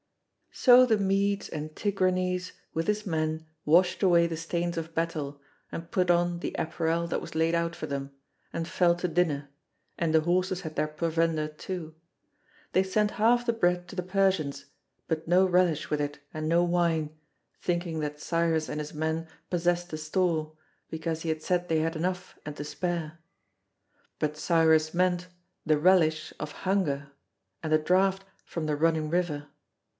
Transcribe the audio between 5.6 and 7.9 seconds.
and put on the apparel that was laid out for